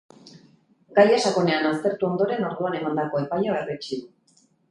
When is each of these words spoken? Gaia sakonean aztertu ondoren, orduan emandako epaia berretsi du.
Gaia 0.99 1.19
sakonean 1.29 1.67
aztertu 1.73 2.09
ondoren, 2.09 2.47
orduan 2.49 2.79
emandako 2.79 3.23
epaia 3.27 3.53
berretsi 3.59 4.01
du. 4.03 4.43